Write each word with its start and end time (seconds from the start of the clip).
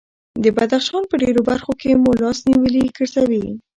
د 0.43 0.45
بدخشان 0.57 1.03
په 1.07 1.15
ډېرو 1.21 1.41
برخو 1.49 1.71
کې 1.81 1.89
مو 2.01 2.11
لاس 2.21 2.37
نیولي 2.49 2.83
ګرځوي. 2.97 3.45